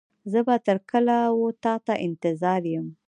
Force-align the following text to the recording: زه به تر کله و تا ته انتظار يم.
زه 0.31 0.39
به 0.47 0.55
تر 0.65 0.77
کله 0.89 1.17
و 1.39 1.41
تا 1.63 1.73
ته 1.85 1.93
انتظار 2.07 2.63
يم. 2.75 2.87